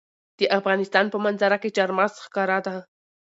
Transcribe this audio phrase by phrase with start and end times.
[0.39, 2.75] د افغانستان په منظره کې چار مغز ښکاره ده.